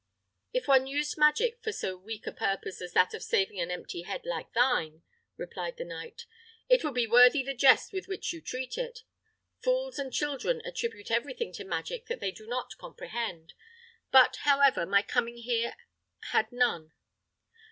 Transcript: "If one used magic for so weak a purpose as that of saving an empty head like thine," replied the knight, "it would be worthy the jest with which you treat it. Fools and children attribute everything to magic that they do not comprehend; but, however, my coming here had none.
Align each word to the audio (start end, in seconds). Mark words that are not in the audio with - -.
"If 0.51 0.67
one 0.67 0.87
used 0.87 1.15
magic 1.15 1.61
for 1.61 1.71
so 1.71 1.95
weak 1.95 2.25
a 2.25 2.31
purpose 2.31 2.81
as 2.81 2.93
that 2.93 3.13
of 3.13 3.21
saving 3.21 3.59
an 3.59 3.69
empty 3.69 4.01
head 4.01 4.25
like 4.25 4.51
thine," 4.53 5.03
replied 5.37 5.77
the 5.77 5.85
knight, 5.85 6.25
"it 6.67 6.83
would 6.83 6.95
be 6.95 7.05
worthy 7.05 7.43
the 7.43 7.53
jest 7.53 7.93
with 7.93 8.07
which 8.07 8.33
you 8.33 8.41
treat 8.41 8.79
it. 8.79 9.03
Fools 9.61 9.99
and 9.99 10.11
children 10.11 10.59
attribute 10.65 11.11
everything 11.11 11.53
to 11.53 11.63
magic 11.65 12.07
that 12.07 12.19
they 12.19 12.31
do 12.31 12.47
not 12.47 12.75
comprehend; 12.79 13.53
but, 14.11 14.37
however, 14.37 14.87
my 14.87 15.03
coming 15.03 15.37
here 15.37 15.75
had 16.31 16.51
none. 16.51 16.93